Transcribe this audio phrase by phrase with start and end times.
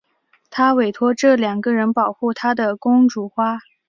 [0.49, 3.59] 她委托这两个人保护她的公主花。